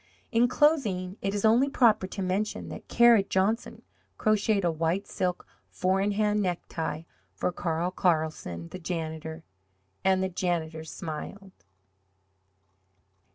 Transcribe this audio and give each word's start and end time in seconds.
In 0.31 0.47
closing 0.47 1.17
it 1.21 1.35
is 1.35 1.45
only 1.45 1.69
proper 1.69 2.07
to 2.07 2.23
mention 2.23 2.69
that 2.69 2.87
Kara 2.87 3.21
Johnson 3.21 3.83
crocheted 4.17 4.63
a 4.65 4.71
white 4.71 5.05
silk 5.05 5.45
four 5.69 6.01
in 6.01 6.13
hand 6.13 6.41
necktie 6.41 7.03
for 7.35 7.51
Carl 7.51 7.91
Carlsen, 7.91 8.69
the 8.69 8.79
janitor 8.79 9.43
and 10.03 10.23
the 10.23 10.27
janitor 10.29 10.83
smiled! 10.83 11.51